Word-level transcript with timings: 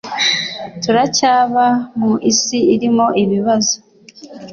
Turacyaba 0.83 1.65
mu 1.99 2.11
isi 2.31 2.57
irimo 2.73 3.05
ibibazo 3.23 3.75